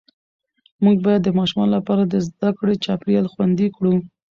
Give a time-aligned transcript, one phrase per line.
[0.83, 3.93] موږ باید د ماشومانو لپاره د زده کړې چاپېریال خوندي کړو